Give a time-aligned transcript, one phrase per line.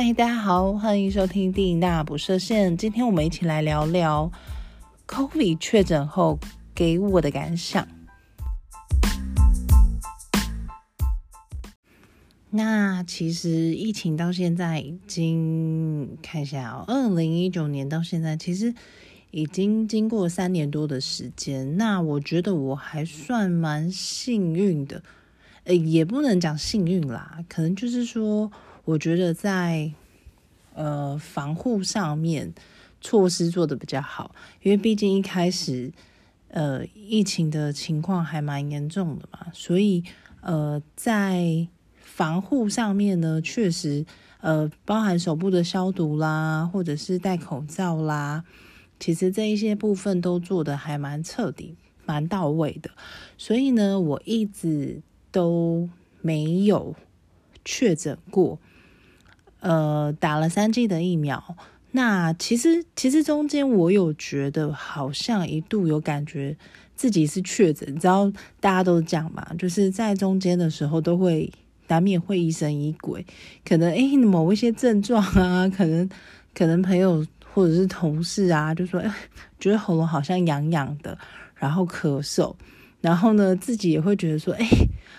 [0.00, 2.76] 嗨，大家好，欢迎收听电影大不设限。
[2.76, 4.30] 今天我们一起来聊聊
[5.08, 6.38] COVID 确诊后
[6.72, 7.84] 给我的感想。
[12.50, 18.72] 那其实疫情到现在已经看一下哦，二零一九年到现在，其实
[19.32, 21.76] 已经经过三年多的时间。
[21.76, 25.02] 那我觉得我还算蛮幸运的，
[25.64, 28.52] 呃，也不能讲幸运啦，可能就是说。
[28.88, 29.92] 我觉得在
[30.72, 32.54] 呃防护上面
[33.02, 35.92] 措施做的比较好，因为毕竟一开始
[36.48, 40.02] 呃疫情的情况还蛮严重的嘛，所以
[40.40, 41.68] 呃在
[42.00, 44.06] 防护上面呢，确实
[44.40, 48.42] 呃包含手部的消毒啦，或者是戴口罩啦，
[48.98, 52.92] 其实这一些部分都做的还蛮彻底、蛮到位的，
[53.36, 55.90] 所以呢，我一直都
[56.22, 56.96] 没有
[57.62, 58.58] 确诊过。
[59.60, 61.56] 呃，打了三剂的疫苗，
[61.90, 66.56] 那其实其实中间我有觉得好像一度有感觉
[66.94, 71.50] 自己是确诊，你知道大家都讲嘛，就是在中间的时候都会
[71.88, 73.24] 难免会疑神疑鬼，
[73.64, 76.08] 可能诶某一些症状啊，可能
[76.54, 79.12] 可能朋友或者是同事啊就说，哎，
[79.58, 81.18] 觉得喉咙好像痒痒的，
[81.56, 82.54] 然后咳嗽。
[83.00, 84.66] 然后呢，自己也会觉得说，哎，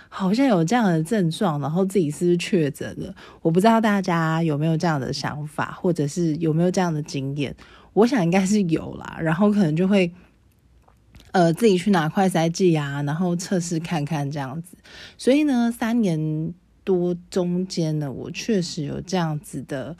[0.09, 3.15] 好像有这样的症状，然后自己是不是确诊了？
[3.41, 7.55] 我不知道大家有没有这样的想法，或者是有没有这样的经验？
[7.93, 9.17] 我想应该是有啦。
[9.21, 10.11] 然后可能就会，
[11.31, 14.75] 呃，自己去拿快筛剂啊，然后测试看看这样子。
[15.17, 19.95] 所以呢，三年多中间呢，我确实有这样子的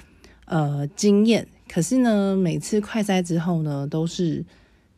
[0.46, 1.48] 呃经验。
[1.72, 4.46] 可是呢，每次快筛之后呢，都是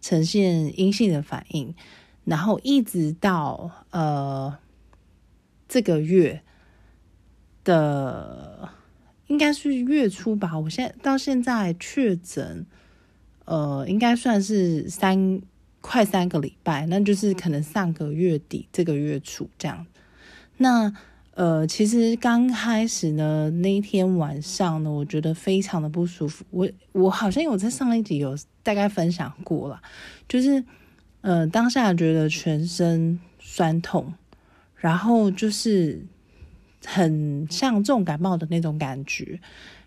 [0.01, 1.75] 呈现阴性的反应。
[2.23, 4.55] 然后一直到呃
[5.67, 6.41] 这个月
[7.63, 8.69] 的
[9.27, 12.65] 应该是月初吧，我现在到现在确诊，
[13.45, 15.41] 呃，应该算是三
[15.81, 19.87] 快三个礼拜，那就是可能上个月底这个月初这样。
[20.57, 20.93] 那
[21.33, 26.45] 呃，其实刚开始呢，那一天晚上呢，我觉得非常的不舒服。
[26.51, 29.81] 我我好像有在上一集有大概分享过了，
[30.27, 30.63] 就是。
[31.21, 34.13] 呃，当下觉得全身酸痛，
[34.75, 36.03] 然后就是
[36.83, 39.39] 很像重感冒的那种感觉，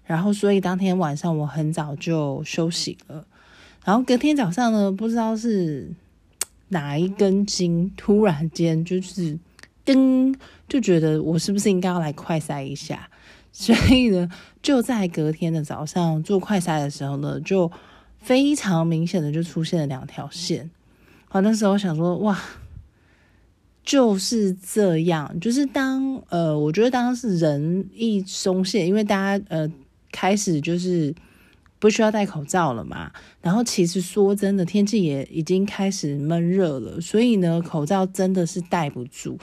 [0.04, 3.26] 然后所以当天晚上我很早就休息了，
[3.84, 5.92] 然后隔天早上呢，不知道是
[6.68, 9.36] 哪一根筋突然间就是
[9.84, 10.32] 噔，
[10.68, 13.10] 就觉得我是不是应该要来快筛一下，
[13.50, 14.30] 所以呢，
[14.62, 17.72] 就在隔天的早上做快筛的时候呢，就
[18.20, 20.70] 非常明显的就出现了两条线。
[21.34, 22.38] 好，那时候想说，哇，
[23.82, 29.68] 就是这样，就是当呃，我觉得当时人一松懈，因为大家呃
[30.12, 31.12] 开始就是
[31.80, 33.10] 不需要戴口罩了嘛，
[33.42, 39.36] 然后其实说真的，天气也已经开始闷热了，所以呢，口罩真的是戴不住。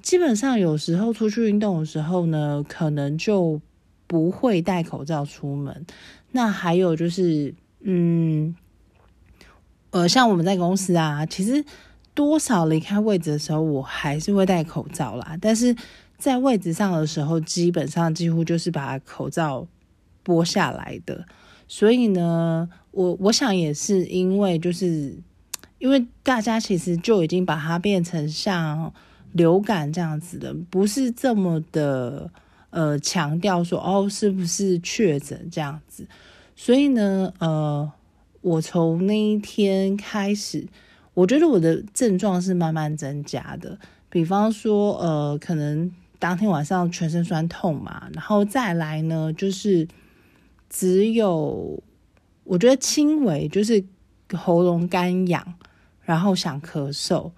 [0.00, 3.60] 基本上有时候出去运动的时候呢，可能就
[4.06, 5.84] 不会戴口罩出门。
[6.30, 8.54] 那还有就是，嗯。
[9.92, 11.62] 呃，像我们在公司啊，其实
[12.14, 15.36] 多少离开位置的时候，我还是会戴口罩啦。
[15.38, 15.76] 但是
[16.16, 19.66] 在位置上的时候，基本上几乎就是把口罩
[20.24, 21.26] 剥下来的。
[21.68, 25.14] 所以呢，我我想也是因为，就是
[25.78, 28.90] 因为大家其实就已经把它变成像
[29.32, 32.30] 流感这样子的，不是这么的
[32.70, 36.08] 呃强调说哦是不是确诊这样子。
[36.56, 37.92] 所以呢，呃。
[38.42, 40.66] 我从那一天开始，
[41.14, 43.78] 我觉得我的症状是慢慢增加的。
[44.10, 49.86] 比方说，呃，可能当天晚上全身酸痛嘛，然后再来呢，就是
[50.68, 51.80] 只有
[52.42, 53.84] 我觉得轻微，就是
[54.32, 55.54] 喉咙干痒，
[56.02, 57.30] 然后想咳嗽。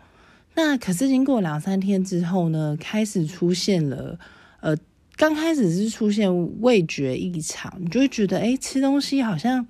[0.54, 4.18] 那可是经过两三天之后呢，开始出现了，
[4.60, 4.74] 呃，
[5.16, 9.66] 刚开始是出现味觉异常，你就会觉得，哎，吃东西好像。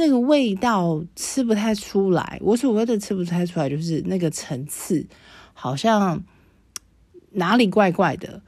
[0.00, 5.06] 那个味道吃不太出来，我所谓的吃不太出来，就是那个层次
[5.52, 6.24] 好像
[7.32, 8.40] 哪里怪怪的。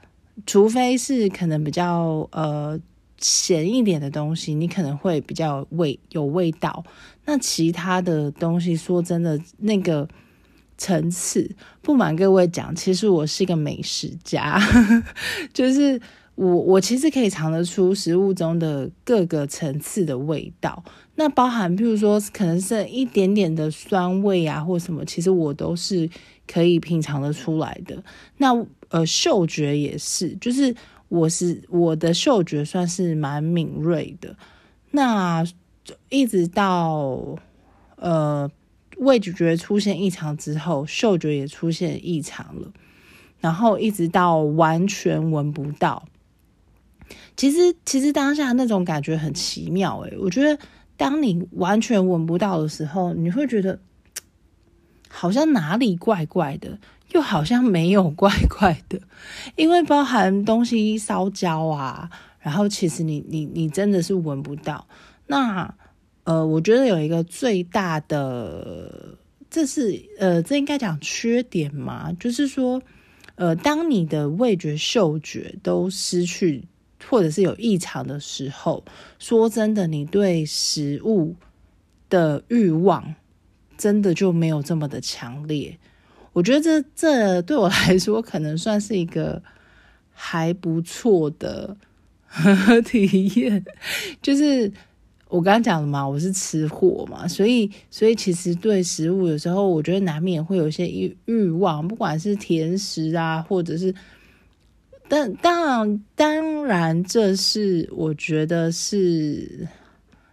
[0.47, 2.79] 除非是可能比较呃
[3.19, 6.83] 咸一点的东西，你可能会比较味有味道。
[7.25, 10.09] 那其他的东西，说真的，那个
[10.79, 14.59] 层次，不瞒各位讲，其实我是一个美食家，
[15.53, 16.01] 就是
[16.33, 20.83] 我我其实可以尝得出食物中的各个层次的味道。
[21.15, 26.09] 那包含，譬如说，可能是一点点的酸味啊，或什么，其实我都是
[26.47, 28.03] 可以品尝的出来的。
[28.37, 30.75] 那呃，嗅觉也是，就是
[31.09, 34.35] 我是我的嗅觉算是蛮敏锐的。
[34.91, 35.45] 那
[36.09, 37.37] 一直到
[37.97, 38.49] 呃
[38.97, 42.71] 味觉出现异常之后，嗅觉也出现异常了，
[43.39, 46.07] 然后一直到完全闻不到。
[47.35, 50.57] 其实，其实当下那种感觉很奇妙诶，我觉得
[50.95, 53.79] 当你完全闻不到的时候，你会觉得
[55.09, 56.77] 好像哪里怪怪的，
[57.11, 58.99] 又好像没有怪怪的，
[59.55, 62.09] 因为包含东西烧焦啊，
[62.39, 64.87] 然后其实你你你真的是闻不到。
[65.27, 65.73] 那
[66.23, 69.17] 呃，我觉得有一个最大的，
[69.49, 72.81] 这是呃，这应该讲缺点嘛，就是说
[73.35, 76.63] 呃，当你的味觉、嗅觉都失去。
[77.09, 78.83] 或者是有异常的时候，
[79.19, 81.35] 说真的，你对食物
[82.09, 83.15] 的欲望
[83.77, 85.77] 真的就没有这么的强烈。
[86.31, 89.41] 我觉得这这对我来说可能算是一个
[90.11, 91.77] 还不错的
[92.85, 93.63] 体验。
[94.21, 94.71] 就是
[95.27, 103.93] 我刚刚讲了嘛，我是吃货嘛，所以所以其实对食物有时候我觉得难免会有一些欲欲望，不管是甜食啊，或者是。
[105.15, 109.67] 但当然，当然，这是我觉得是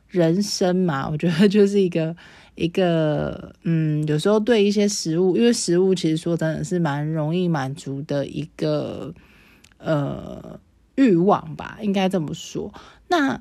[0.09, 1.07] 人生嘛。
[1.07, 2.17] 我觉得就是一个
[2.57, 9.13] 一个，嗯，有时候对一些食物，因为食物其实说真的是蛮容易满足的一个
[9.77, 10.59] 呃
[10.95, 12.73] 欲望吧，应该这么说。
[13.09, 13.39] 那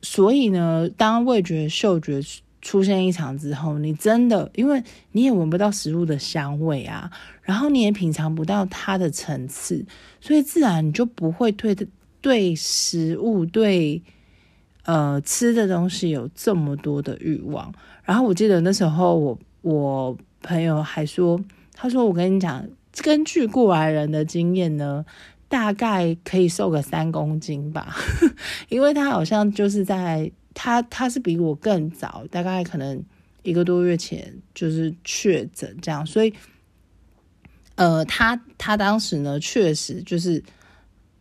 [0.00, 2.22] 所以呢，当味觉、嗅觉。
[2.62, 7.10] 出现异常之后，你真的因为你也闻不到食物的香味啊，
[7.42, 9.84] 然后你也品尝不到它的层次，
[10.20, 11.74] 所以自然你就不会对
[12.20, 14.02] 对食物对
[14.84, 17.72] 呃吃的东西有这么多的欲望。
[18.04, 21.40] 然后我记得那时候我我朋友还说，
[21.74, 22.62] 他说我跟你讲，
[23.02, 25.04] 根据过来人的经验呢，
[25.50, 27.94] 大概可以瘦个三公斤吧，
[28.70, 30.32] 因为他好像就是在。
[30.52, 33.02] 他他是比我更早，大概可能
[33.44, 36.34] 一个多月前就是确诊这样，所以，
[37.76, 40.42] 呃，他他当时呢确实就是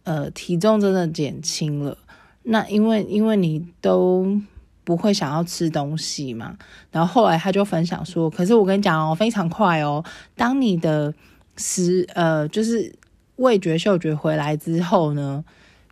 [0.04, 1.96] 呃体重真的减轻了。
[2.42, 4.36] 那因为因为你都
[4.84, 6.58] 不会想要吃东西嘛，
[6.92, 10.04] 然后后来他就分享说，可是我跟你讲哦，非常快哦，
[10.36, 11.14] 当你的
[11.56, 12.92] 食呃就是
[13.39, 15.44] 味觉嗅觉回来之后呢，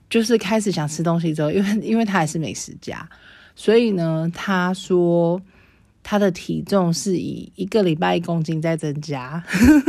[0.09, 3.07] 就是开始想吃东西之后，因为因为他还是美食家。
[3.55, 5.41] 所以呢，他说
[6.03, 9.43] 他的体重是以一个礼拜一公斤在增加，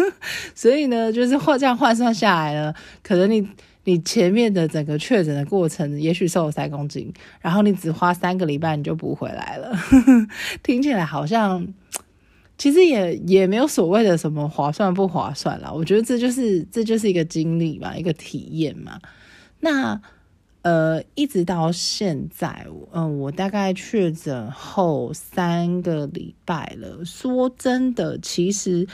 [0.56, 3.46] 所以呢，就是换这样换算下来了，可能你
[3.84, 7.12] 你前面的整个确诊的过程，也许瘦了三公斤，
[7.42, 9.78] 然后你只花三个礼拜你就补回来了，
[10.64, 11.66] 听起来好像
[12.58, 15.72] 其实也也没有所谓的什么划算不划算啦。
[15.72, 18.98] 我觉得这就是这就是一个经历嘛，一个体验嘛，
[19.60, 19.98] 那。
[20.62, 27.02] 呃，一直到现在，嗯，我大概确诊后三个礼拜了。
[27.04, 28.86] 说真的，其实，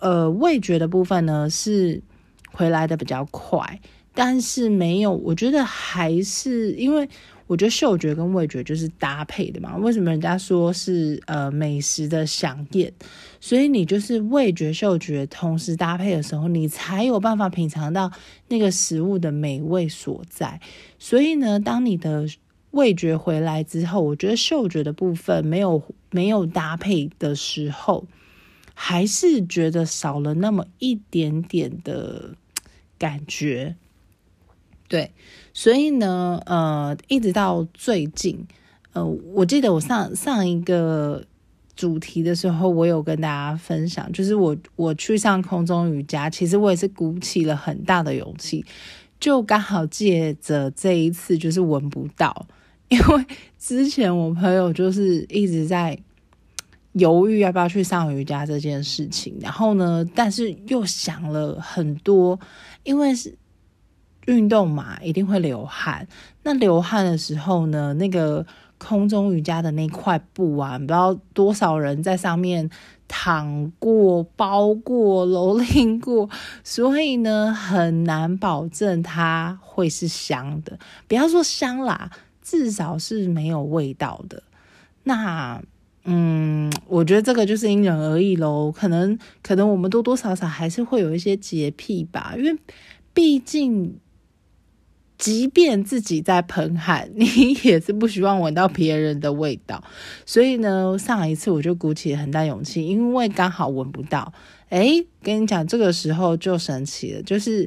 [0.00, 2.02] 呃，味觉的部分呢是
[2.52, 3.78] 回来的比较快，
[4.14, 7.08] 但是没有，我觉得还是因为。
[7.46, 9.76] 我觉得嗅觉跟味觉就是搭配的嘛。
[9.76, 12.92] 为什么人家说是呃美食的享宴？
[13.40, 18.10] 所以你就是味觉、嗅觉同时搭配的时候，你才有办法品尝到
[18.48, 20.60] 那个食物的美味所在。
[20.98, 22.26] 所以呢，当你的
[22.70, 28.06] 味觉回来之后，我觉得嗅觉的部分没有没有搭配的时候，
[28.72, 32.34] 还是觉得少了那么一点点的
[32.98, 33.76] 感觉。
[34.88, 35.12] 对，
[35.56, 38.44] 所以呢，呃，一直到最近，
[38.92, 41.24] 呃，我记得我上上一个
[41.76, 48.64] 主题的时候，我有跟大家分享，就是我我去上空中瑜伽，其实我也是鼓起了很大的勇气，
[49.20, 52.46] 就刚好借着这一次，就是闻不到，
[52.90, 53.24] 因为
[53.56, 55.96] 之前我朋友就是一直在
[56.94, 62.40] 犹豫要不要去上瑜伽这件事情，然后呢，但是又想了很多，
[62.82, 63.32] 因为是。
[64.26, 66.06] 运动嘛，一定会流汗。
[66.42, 68.46] 那流汗的时候呢，那个
[68.78, 72.68] 空中瑜伽的那块布啊，不知道多少人在上面
[73.08, 76.28] 躺过、包过、蹂躏过，
[76.62, 80.78] 所以呢，很难保证它会是香的。
[81.08, 82.10] 不要说香啦，
[82.42, 84.42] 至少是没有味道的。
[85.04, 85.62] 那，
[86.04, 88.70] 嗯，我觉得这个就是因人而异喽。
[88.70, 92.58] 可能，可能我们多多少少还是会有一些洁癖吧，因为
[93.14, 93.98] 毕竟。
[95.24, 99.82] 即便自己在喷汗，你也是不希望闻到别人的味道。
[100.26, 104.34] 所以呢，上一次我就鼓起很大勇气，因为刚好闻不到。
[104.68, 107.66] 哎，跟你讲，这个时候就神奇了，就是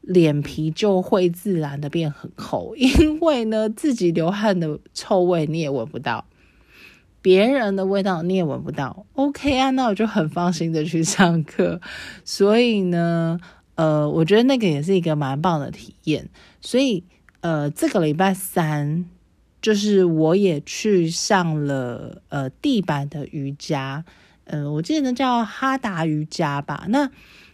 [0.00, 6.24] 脸皮就会自然的变很厚，因为呢，自己流汗的臭味你也闻不到，
[7.22, 9.06] 别人的味道你也闻不到。
[9.14, 11.80] OK 啊，那我就很放心的去上课。
[12.24, 13.38] 所以呢，
[13.76, 16.28] 呃，我觉得那个也是一个蛮棒的体验。
[16.60, 17.04] 所以，
[17.40, 19.04] 呃，这个礼拜三
[19.62, 24.04] 就是我也去上了呃地板的瑜伽，
[24.44, 26.86] 呃，我记得叫哈达瑜伽吧。
[26.88, 27.10] 那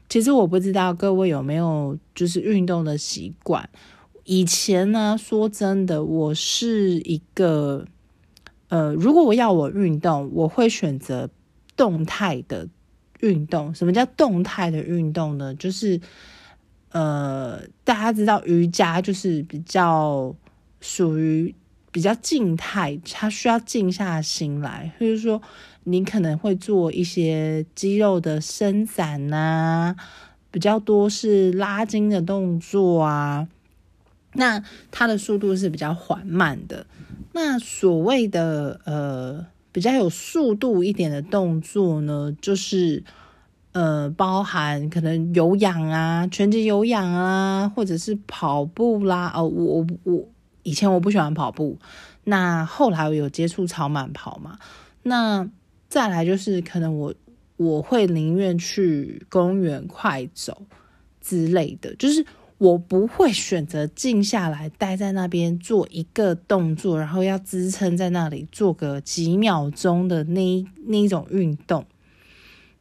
[0.09, 3.69] 其实我不知道各位有没有就是运动的习惯。
[4.25, 7.87] 以前呢，说真的，我是一个
[8.69, 11.31] 呃，如果我要我运动，我会选择
[11.77, 12.69] 动态的
[13.21, 13.73] 运动。
[13.73, 15.55] 什么叫动态的运动呢？
[15.55, 16.01] 就是
[16.91, 20.35] 呃，大家知道瑜伽就是比较
[20.81, 21.55] 属于
[21.93, 25.41] 比较静态，它需要静下心来，就是说。
[25.89, 29.95] 你可能会做一些肌肉的伸展呐，
[30.51, 33.47] 比较多是拉筋的动作啊。
[34.33, 36.85] 那它的速度是比较缓慢的。
[37.35, 43.05] 那所谓的呃比较有速度一点的动作呢，就是
[43.77, 49.31] 呃包含可能有氧啊，拳击有氧啊，或者是跑步啦。
[49.35, 50.25] 哦，我我
[50.63, 51.79] 以前我不喜欢跑步，
[52.25, 54.59] 那后来我有接触超慢跑嘛，
[55.03, 55.49] 那。
[55.89, 57.15] 再来就是可能我
[57.57, 60.61] 我会宁愿去公园快走
[61.21, 62.27] 之类的，就是
[62.59, 71.87] 我不会选择静下来待在那边做一个动作，然后要支撑在那里做个几秒钟的那那一种运动。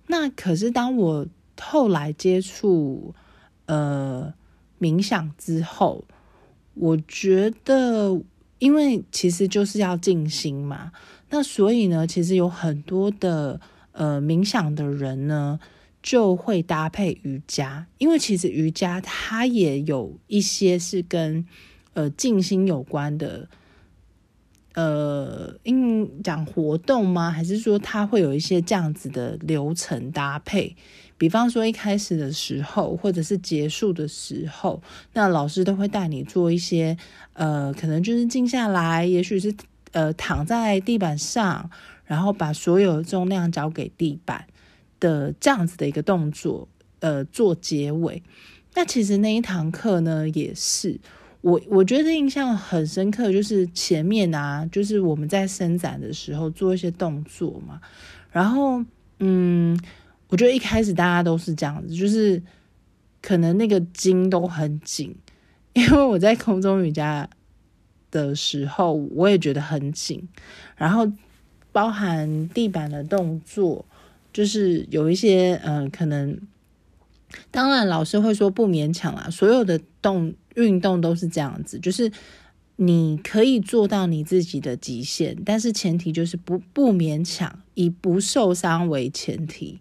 [0.08, 1.28] 那可是当我
[1.60, 3.14] 后来接触
[3.66, 4.34] 呃
[4.80, 6.06] 冥想之后，
[6.74, 8.22] 我觉得
[8.60, 10.92] 因为其实就是要静心嘛。
[11.30, 13.60] 那所以呢，其实有很多的
[13.94, 15.60] 呃冥想的人呢，
[16.04, 21.46] 就会搭配瑜伽，因为其实瑜伽它也有一些是跟
[21.94, 23.50] 呃静心有关的，
[24.76, 27.32] 呃，应讲活动吗？
[27.32, 30.76] 还是说它会有一些这样子的流程搭配？
[31.18, 34.82] 比方说一开始的时候，或者是结束的时候，
[35.14, 36.96] 那老师都会带你做一些
[37.34, 39.54] 呃，可能就是静下来，也许是。
[39.92, 41.70] 呃，躺在地板上，
[42.04, 44.46] 然后把所有重量交给地板
[45.00, 46.68] 的这样子的一个动作，
[47.00, 48.22] 呃，做结尾。
[48.74, 51.00] 那其实那一堂课呢，也是
[51.46, 57.80] 我我觉得印象很深刻，就是前面啊，就是我们在伸展的时候做一些动作嘛。
[58.32, 58.84] 然后，
[59.20, 59.80] 嗯，
[60.30, 62.42] 我觉得一开始大家都是这样子，就是
[63.22, 65.16] 可能那个筋都很紧，
[65.74, 67.30] 因为我在空中瑜伽。
[68.12, 70.26] 的时候，我也觉得很紧，
[70.78, 71.12] 然后
[71.74, 73.84] 包含地板的动作，
[74.32, 76.40] 就是有一些呃，可能
[77.52, 82.12] 当然老师会说不勉强啦，所有的动运动都是这样子，就是
[82.76, 89.80] 你可以做到你自己的极限，但是前提就是不不勉强，以不受伤为前提。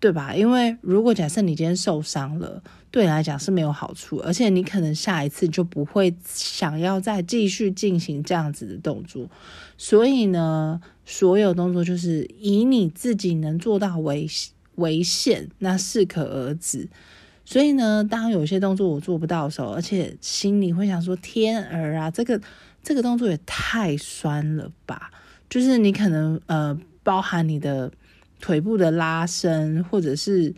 [0.00, 0.32] 对吧？
[0.32, 9.28] 因为如果假设你今天受伤了，对你来讲是没有好处，而且你可能下一次就不会想要再继续进行这样子的动作。
[9.76, 14.28] 所以呢，所有动作就是以你自己能做到为
[14.76, 16.88] 为限，那适可而止。
[17.48, 22.38] 所以呢，当有些动作我做不到的时候，而且心里会想说：“天儿啊，这个
[22.82, 25.10] 这个动作也太酸了吧！”
[25.48, 27.90] 就是你可能呃，包含你的。
[28.40, 30.54] 腿部的拉伸，或者是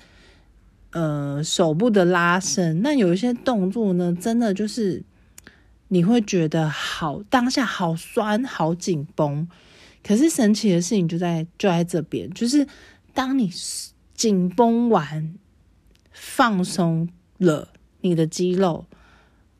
[0.90, 5.02] 呃手部的拉伸，那有一些动作呢，真的就是
[5.88, 9.48] 你会觉得好当下好酸、好紧绷。
[10.06, 12.66] 可是神奇的事情就在就在这边，就是
[13.14, 13.50] 当你
[14.12, 15.34] 紧绷完、
[16.10, 17.68] 放松了
[18.00, 18.86] 你的肌肉，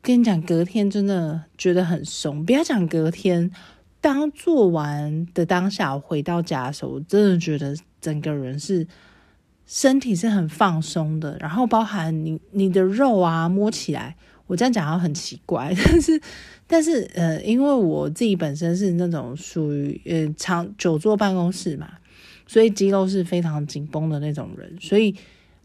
[0.01, 2.45] 跟你讲，隔天真的觉得很松。
[2.45, 3.51] 不要讲隔天，
[3.99, 7.75] 当做完的当下，我回到家的时候，我真的觉得。
[8.01, 8.87] 整个人是
[9.67, 14.15] 身体是很放松的，然后包含你你的肉啊，摸起来，
[14.47, 16.21] 我这样讲很奇怪， 但是
[16.65, 21.87] 但是呃，因为我自己本身是那种属于呃长久坐办公室嘛，
[22.47, 25.15] 所以肌肉是非常紧绷的那种人，所以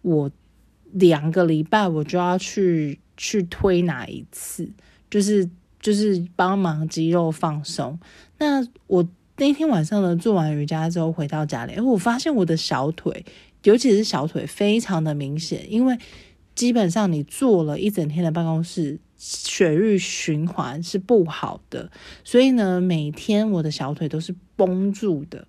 [0.02, 0.30] 我
[0.98, 4.70] 两个礼拜我就要去去推拿一次，
[5.10, 5.48] 就是
[5.80, 7.98] 就是帮忙肌肉放松。
[8.38, 9.08] 那我。
[9.38, 13.22] 那天晚上呢，做完瑜伽之后回到家里，哎，我发现我的小腿，
[13.64, 15.70] 尤其是小腿，非常的明显。
[15.70, 15.98] 因为
[16.54, 21.90] 基本上你坐了一整天的办公室，血液循环是不好的，
[22.24, 25.46] 所以呢，每天我的小腿都是绷住的，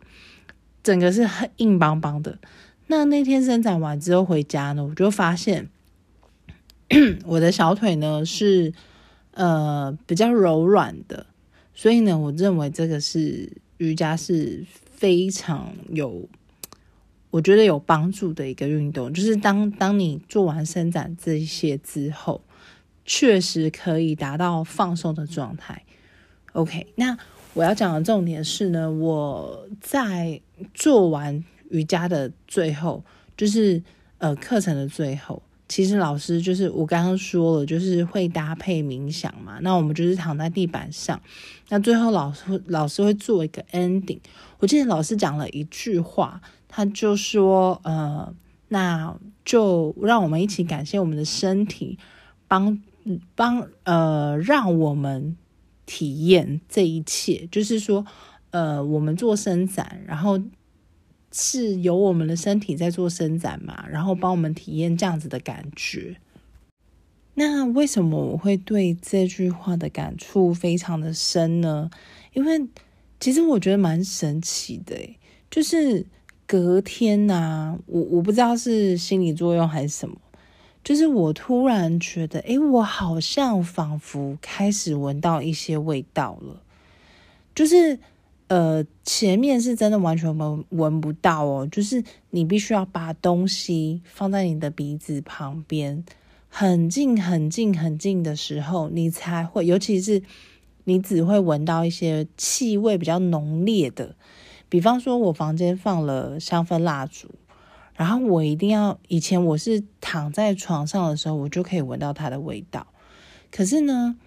[0.83, 2.37] 整个是很硬邦邦的。
[2.87, 5.69] 那那天伸展完之后回家呢，我就发现
[7.25, 8.73] 我的小腿呢是
[9.31, 11.25] 呃比较柔软的，
[11.73, 16.27] 所以呢，我认为这个是瑜伽是非常有，
[17.29, 19.13] 我觉得有帮助的一个运动。
[19.13, 22.41] 就是当当你做完伸展这些之后，
[23.05, 25.83] 确实可以达到放松的状态。
[26.53, 27.17] OK，那
[27.53, 30.41] 我要讲的重点是呢，我在
[30.73, 33.03] 做完瑜伽的最后，
[33.35, 33.81] 就是
[34.17, 35.41] 呃课程的最后。
[35.69, 39.59] 其实老师就是我刚刚说了，就是会搭配冥想嘛。
[39.61, 41.21] 那我们就是躺在地板上，
[41.67, 44.19] 那最后老师老师会做一个 ending。
[44.59, 48.33] 我记得老师讲了一句话，他就说：“呃，
[48.69, 51.99] 那就让我们一起感谢我们的身体，
[52.47, 52.81] 帮
[53.35, 55.35] 帮呃，让我们
[55.85, 57.45] 体验这一切。
[57.51, 58.05] 就是说，
[58.51, 60.41] 呃，我们做伸展，然后。”
[61.39, 66.17] 是由我们的身体在做伸展嘛，然后帮我们体验这样子的感觉。
[67.35, 71.91] 那为什么我会对这句话的感触非常的深呢？
[72.33, 72.67] 因为
[73.19, 74.95] 其实我觉得蛮神奇的，
[75.51, 76.03] 就是
[76.47, 80.17] 隔天呐，我我不知道是心理作用还是什么，
[80.83, 86.63] 就是我突然觉得，哎，我好像仿佛开始闻到一些味道了，
[87.53, 87.99] 就是。
[88.47, 96.05] 呃，前面是真的完全闻闻不到哦，就是你必须要把东西放在你的鼻子旁边，
[96.47, 100.23] 很近很近很近的时候，你才会，尤其是
[100.85, 104.15] 你只会闻到一些气味比较浓烈的，
[104.69, 107.27] 比方说我房间放了香氛蜡烛，
[107.95, 112.87] 然后我一定要，以前我是躺在床上的时候，我就可以闻到它的味道，
[113.51, 114.17] 可是呢，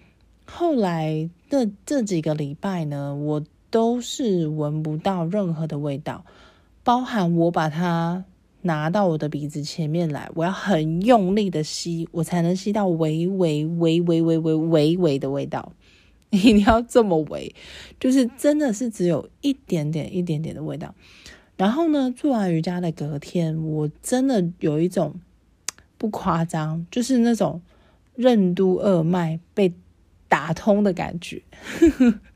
[0.45, 3.43] 后来的这几个礼拜呢，我。
[3.71, 6.23] 都是闻不到任何的味道，
[6.83, 8.25] 包含我把它
[8.61, 15.71] 拿到我的鼻子前面来，我要很用力的吸，我才能吸到微微微微微微微微的味道。
[16.31, 17.53] 一定要这么微，
[17.99, 20.95] 就是真的是只有一点点一点点的味道。
[21.57, 25.15] 然后呢，做完瑜伽的隔天，我真的有一种
[25.97, 27.61] 不夸张，就是那种
[28.15, 29.73] 任督二脉被
[30.29, 31.41] 打通的感觉。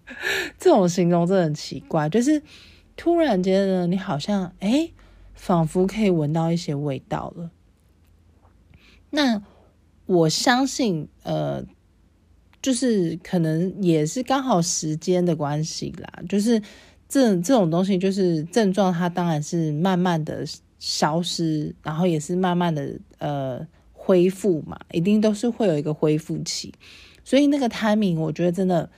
[0.59, 2.41] 这种形容真的很奇怪，就是
[2.95, 4.91] 突然间呢，你好像哎，
[5.33, 7.49] 仿佛可以闻到一些味道了。
[9.09, 9.41] 那
[10.05, 11.65] 我相信，呃，
[12.61, 16.21] 就是可能也是刚好时间的关系啦。
[16.29, 16.61] 就是
[17.09, 20.45] 这这种东西，就是症状，它当然是慢慢的
[20.77, 26.71] 消失，然后也是慢慢的呃恢复嘛，一定都是会有一个恢复期。
[27.23, 28.89] 所以那个 timing，我觉得真的。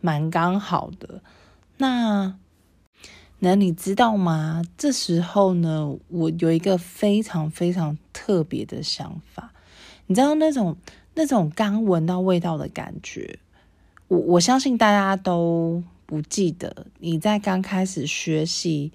[0.00, 1.22] 蛮刚好的，
[1.78, 2.36] 那
[3.40, 4.62] 那你知道吗？
[4.76, 9.52] 这时候呢，我有一个非常非常特别的想法。
[10.06, 10.76] 你知道那种
[11.14, 13.38] 那种刚闻到味道的感觉，
[14.08, 16.86] 我我相信大家都不记得。
[16.98, 18.92] 你在刚开始学习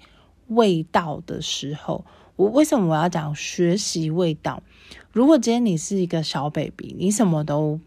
[0.48, 2.04] 味道的时候，
[2.36, 4.62] 我为什么我要讲学习味道？
[5.12, 7.78] 如果今天你是一个小 baby，你什么都。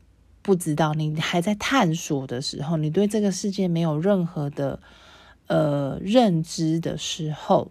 [0.48, 4.80] 不知道你还在探索的时候，你对这个世界没有任何的
[5.48, 7.70] 呃认知的时候，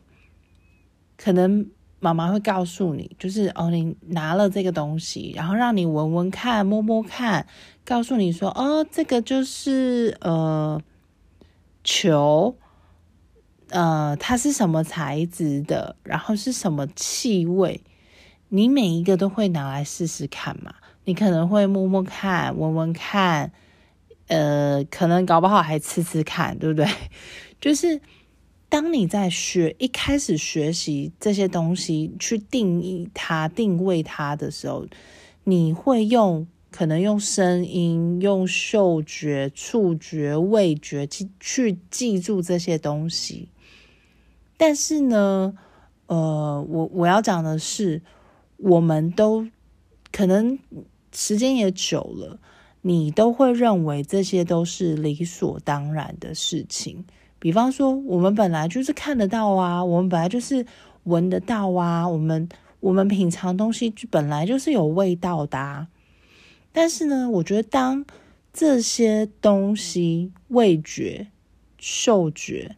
[1.16, 7.46] 可能妈妈会告诉你，就是哦，你拿了这个东西，然后让你闻闻看、摸摸看，
[7.82, 10.78] 告诉你说，哦，这个就是呃
[11.82, 12.58] 球，
[13.70, 17.80] 呃，它是什么材质的，然后是什么气味，
[18.50, 20.74] 你每一个都会拿来试试看嘛。
[21.06, 23.52] 你可能会摸摸看、闻闻看，
[24.26, 26.84] 呃，可能搞不好还吃吃看，对不对？
[27.60, 28.00] 就是
[28.68, 34.84] 当你在学一开始学习这些东西，去定义它、定位它的时候，
[35.44, 43.48] 你会用可能用声音、用嗅觉、触觉、味觉去去记住这些东西。
[44.56, 45.56] 但是呢，
[46.06, 48.02] 呃，我我要讲的是，
[48.56, 49.46] 我们都
[50.10, 50.58] 可能。
[51.18, 52.38] 时间也久了，
[52.82, 57.02] 你都会认为这些都是理所当然的事情。
[57.38, 60.66] 比方说，我们本来就是看得到啊，我们本来就是
[61.04, 62.46] 闻得到啊，我们
[62.80, 65.86] 我们品尝东西就本来就是有味道的。
[66.70, 68.04] 但是呢，我觉得当
[68.52, 71.28] 这些东西味觉、
[71.78, 72.76] 嗅觉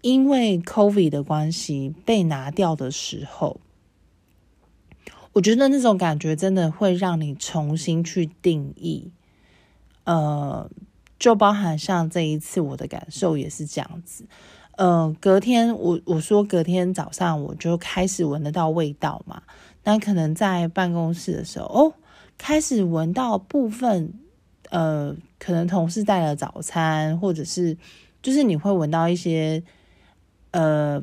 [0.00, 3.60] 因为 COVID 的关系被拿掉的时候，
[5.32, 9.10] 我觉得那种感觉真的会让你重新去定义，
[10.04, 10.68] 呃，
[11.18, 14.24] 就包含像这一次我的感受也是这样子，
[14.76, 19.42] 呃，隔天我我说隔天早上我就开始闻得到味道嘛，
[19.84, 21.94] 那可能在办公室的时候，哦，
[22.36, 24.12] 开始闻到部分，
[24.70, 27.76] 呃，可能同事带了早餐，或者是
[28.20, 29.62] 就是你会闻到一些，
[30.50, 31.02] 呃，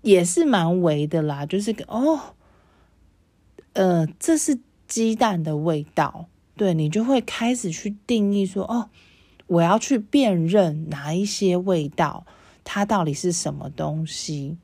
[0.00, 2.18] 也是蛮微的啦，就是哦，
[3.74, 8.90] 呃，这是鸡蛋的味道，对你就会开始去定义说，哦，
[9.46, 12.26] 我要去辨认哪一些味道，
[12.64, 14.58] 它到底是什么东西。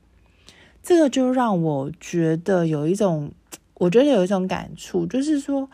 [0.83, 3.33] 这个就让我觉得有一种，
[3.75, 5.69] 我觉得有一种感触，就是说，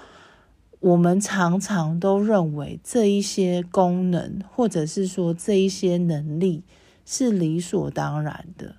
[0.81, 6.63] 我们常常都认为这一些功能，或者是说这一些能力
[7.05, 8.77] 是理所当然的。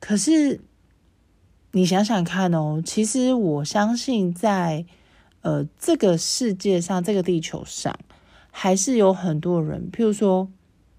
[0.00, 0.60] 可是
[1.72, 4.84] 你想想看哦，其实我相信在
[5.42, 7.98] 呃这个世界上，这个地球上，
[8.50, 10.48] 还是有很多人，譬如说，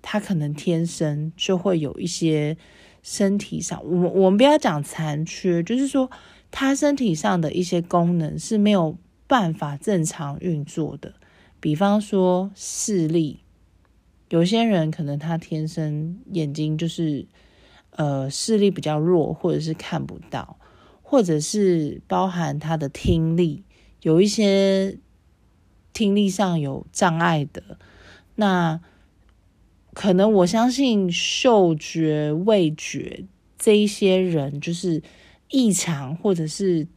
[0.01, 2.57] 他可能天生就会有一些。
[3.01, 6.11] 身体上，我们我们不要讲残缺，就是说
[6.51, 11.13] 他身体上的一些功能是没有办法正常运作的。
[11.61, 13.39] 比方说视力，
[14.27, 17.25] 有些人可能他天生眼睛就是
[17.91, 20.58] 呃视力比较弱，或者是看不到，
[21.09, 23.63] 或者是包含他的听力，
[24.01, 24.97] 有一些
[25.91, 27.77] 听力上有障碍的，
[28.35, 28.79] 那。
[29.91, 33.25] 可能我相信嗅觉、味觉
[33.57, 35.01] 这一些人就是
[35.49, 36.87] 异常，或者是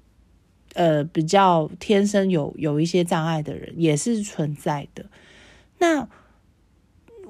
[0.75, 5.07] 呃比较天生有有一些障碍的人也是存在的。
[5.79, 6.07] 那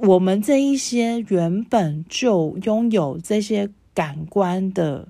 [0.03, 5.09] 我们这一些原本就拥有这些感官的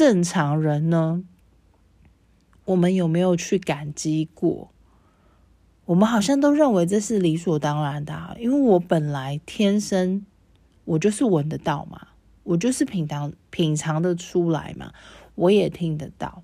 [0.00, 1.22] 正常人呢，
[2.64, 4.70] 我们有没有去感激过？
[5.84, 10.24] 我们好像都认为这是理所当然的，因为我本来天生
[10.86, 12.08] 我就是闻得到嘛，
[12.44, 14.94] 我就是品尝品尝的出来嘛，
[15.34, 16.42] 我也听得到。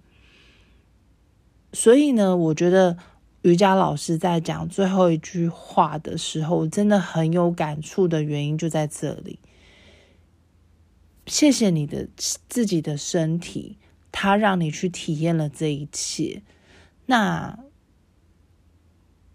[1.72, 2.98] 所以呢，我觉得
[3.40, 9.38] 瑜伽老师在讲最后一句话的时候，真的很有感触的原因就在这里。
[11.26, 12.08] 谢谢你的
[12.48, 13.78] 自己的身体，
[14.10, 16.42] 它让你去体验了这一切。
[17.06, 17.58] 那。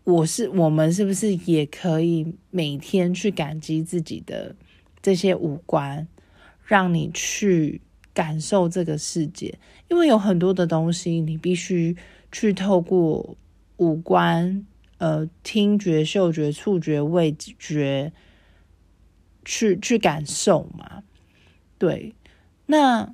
[0.03, 4.55] 我是我们是不是也可以每天去感激自己的
[4.99, 6.07] 这些五官，
[6.65, 9.59] 让你去感受这个世界？
[9.89, 11.95] 因为有很多的东西，你必须
[12.31, 13.37] 去透过
[13.77, 14.65] 五官，
[14.97, 18.11] 呃，听觉、嗅觉、触觉、味觉，
[19.45, 21.03] 去去感受嘛。
[21.81, 22.13] 对，
[22.67, 23.11] 那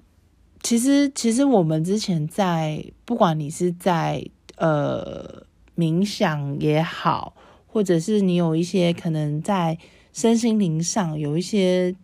[0.62, 4.28] 其实其实我们之前在，不管你是在
[4.58, 5.48] 呃。
[5.78, 7.36] 冥想也好，
[7.68, 9.78] 或者是你有一些可能在
[10.12, 11.96] 身心灵上有一些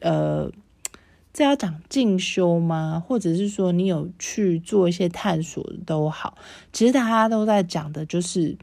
[0.00, 0.50] 呃，
[1.30, 3.04] 这要讲进修吗？
[3.06, 6.38] 或者是说你有去做一些探索都好，
[6.72, 8.56] 其实大家都在讲的就是，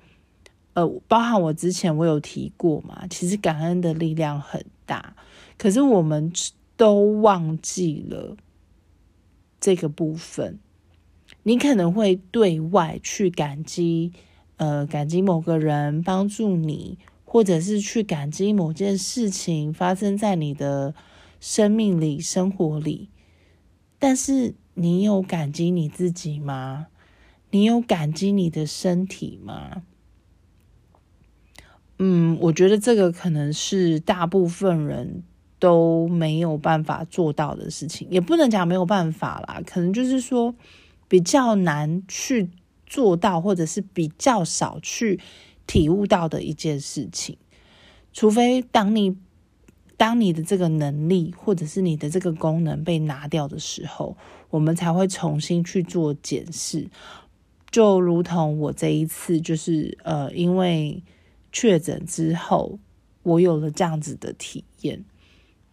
[0.73, 5.15] 呃，包含我之前我有提过嘛，其实感恩的力量很大，
[5.59, 6.33] 可是我们
[6.77, 8.35] 都忘记了
[9.59, 10.59] 这个部分。
[11.43, 14.13] 你可能会对外去感激。
[14.57, 20.95] 呃，感激某个人帮助你，或者是去感激某件事情发生在你的
[21.41, 23.09] 生命里、生活里。
[23.99, 26.87] 但是，你有感激你自己吗？
[27.51, 29.83] 你有感激你的身体吗？
[31.99, 35.21] 嗯，我觉得这个可能是大部分人
[35.59, 40.55] 都没有办法做到的事情，也不能讲没有办法啦，可能就是说
[41.07, 42.49] 比较难去。
[42.87, 45.19] 做到，或者是比较少去
[45.65, 47.35] 体悟到的一件事情，
[48.13, 49.17] 除非当你
[49.97, 54.15] 当你的这个能力，或者是你的这个功能被拿掉的时候，
[54.51, 56.87] 我们才会重新去做检视。
[57.71, 61.03] 就如同我这一次，就是呃，因为
[61.51, 62.77] 确诊之后，
[63.23, 65.03] 我有了这样子的体验。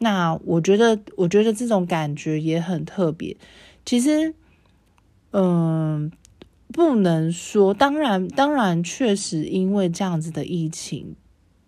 [0.02, 3.36] 那我觉得，我觉得这种感觉也很特别。
[3.84, 4.34] 其实，
[5.32, 6.12] 嗯。
[6.74, 11.14] 不能说，当然，当然，确实，因为这样子的疫情，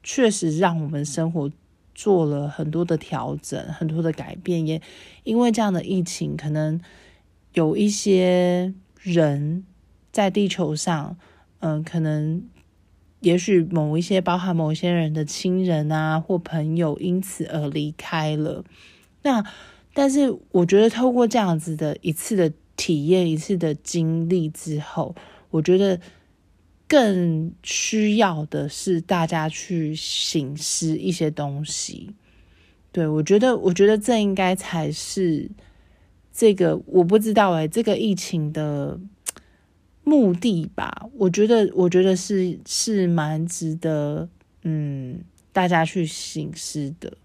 [0.02, 1.52] 确实让我们生活
[1.94, 4.66] 做了很多的调整，很多的改变。
[4.66, 4.80] 也
[5.24, 6.80] 因为这样的疫情，可能
[7.52, 9.66] 有一些人
[10.10, 11.18] 在地球上，
[11.58, 12.42] 嗯，可能
[13.24, 18.64] 也许某一些，包含某些人的亲人啊或朋友，因此而离开了。
[19.22, 19.44] 那，
[19.92, 22.52] 但是我觉得，透过这样子的一次的。
[22.76, 25.14] 体验一次的经历之后，
[25.50, 26.00] 我觉得
[26.88, 32.10] 更需要的是大家去醒思一些东西。
[32.90, 35.48] 对我觉得，我觉得这应该才是
[36.32, 38.98] 这个我不知道哎，这个疫情的
[40.04, 41.08] 目的吧。
[41.14, 44.28] 我觉得，我觉得是是蛮值得，
[44.62, 45.20] 嗯，
[45.52, 47.16] 大家去行思的。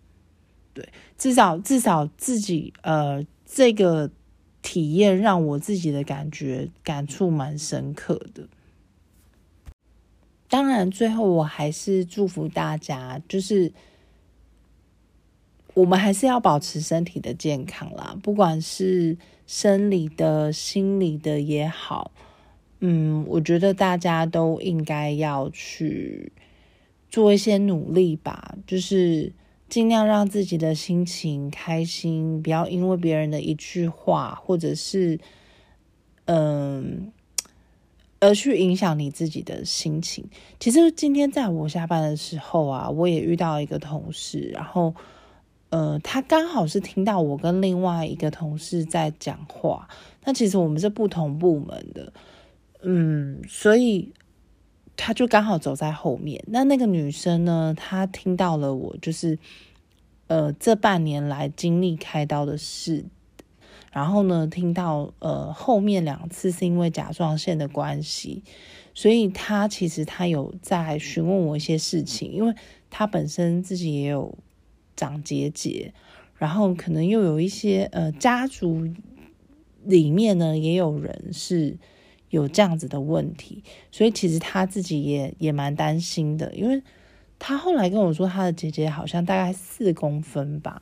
[0.74, 0.88] 对，
[1.18, 4.10] 至少至少自己呃，这个
[4.62, 8.48] 体验让我自己的感觉感触蛮深刻的。
[10.48, 13.72] 当然，最后我还是祝福大家，就是
[15.74, 22.12] 我们还是要保持身体的健康啦，不管是生理的、心理的也好，
[22.80, 26.32] 嗯，我觉得大家都应该要去
[27.10, 29.32] 做一些努力吧，就是
[29.68, 35.20] 尽量让自己的心情开心，不要因为别人的一句话，或者是
[36.26, 37.12] 嗯。
[38.22, 40.26] 而去影响你自己的心情。
[40.60, 44.94] 其实今天在我下班的时候啊，我也遇到一个同事，然后，
[45.70, 49.88] 呃，他刚好是听到我跟另外一个同事在讲话。
[50.26, 52.12] 那其实我们是不同部门的，
[52.82, 54.14] 嗯，所以
[54.96, 56.44] 他就刚好走在后面。
[56.48, 59.38] 那那个女生呢，她听到了我就是，
[60.28, 63.06] 呃，这半年来经历开刀的事。
[63.92, 68.44] 然后呢，听到呃后面两次是因为甲状腺的关系，
[68.94, 72.54] 所以他其实他有在询问我一些事情，因为
[72.92, 74.38] 他本身自己也有
[74.96, 75.92] 长结节，
[76.36, 78.88] 然后可能又有一些呃家族
[79.84, 81.76] 里面呢也有人是
[82.30, 86.82] 有这样子的问题，所以其实他自己也也蛮担心的，因为
[87.38, 90.82] 他后来跟我说他的结节好像大概四公分吧，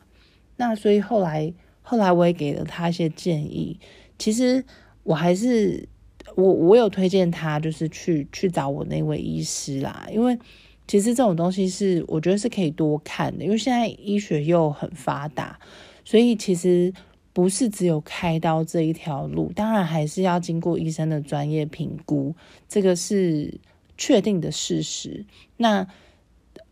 [0.58, 1.54] 那所以后来。
[1.90, 3.80] 后来我也给了他一些建议，
[4.20, 4.62] 其实
[5.04, 5.88] 我还是
[6.36, 10.06] 我我有推荐他，就是去去找我那位医师啦。
[10.12, 10.38] 因为
[10.86, 15.58] 其实这种东西是我觉得是可以多看的，因为现在医学又很发达，
[16.04, 16.94] 所以其实
[17.38, 22.34] 不是只有开刀这一条路，当然还是要经过医生的专业评估，
[22.68, 23.60] 这个是
[23.96, 25.24] 确定的事实。
[25.58, 25.86] 那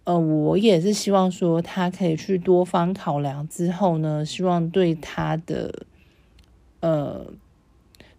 [0.06, 5.86] 呃，我也是希望说他可以去多方考量之后呢，希望对他的
[6.80, 7.28] 呃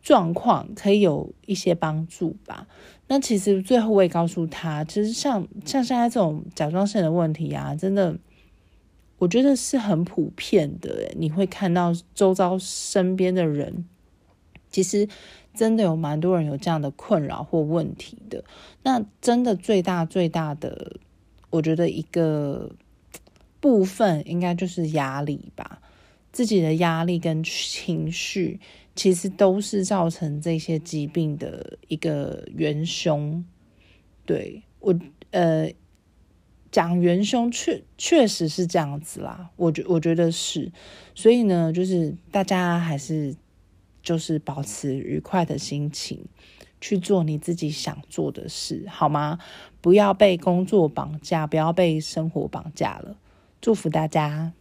[0.01, 2.69] 状况可以有一些帮助吧。
[3.09, 8.17] 那其实最后我也告诉他，其实像像现在这种甲状腺的问题啊，真的
[9.19, 11.13] 我觉得是很普遍的。
[11.17, 13.87] 你会看到周遭身边的人，
[14.71, 15.09] 其实
[15.55, 18.45] 真的有蛮多人有这样的困扰或问题的。
[18.83, 20.99] 那真的最大最大的。
[21.51, 22.71] 我觉得一个
[23.61, 25.81] 部分应该就是压力吧，
[26.33, 28.61] 自己的压力跟情绪
[28.95, 33.43] 其实都是造成这些疾病的一个元凶。
[34.27, 34.95] 对我，
[35.31, 35.73] 呃，
[36.77, 40.71] 讲元凶确确实是这样子啦，我觉我觉得是，
[41.15, 43.35] 所以呢，就是大家还是
[44.03, 46.27] 就是保持愉快的心情。
[46.79, 49.39] 去做你自己想做的事，好吗？
[49.81, 53.17] 不要被工作绑架，不要被生活绑架了。
[53.63, 54.53] 祝福大家！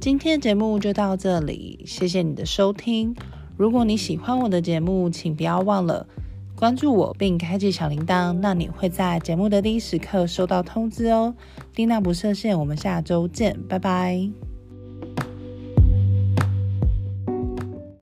[0.00, 3.14] 今天节目就到这里，谢谢你的收听。
[3.56, 6.06] 如果你喜欢我的节目，请不要忘了
[6.56, 11.34] 关注我并开启小铃铛，那你会在节目的第一时刻收到通知哦。
[11.74, 14.43] 丁娜不设限，我们下周见，拜拜。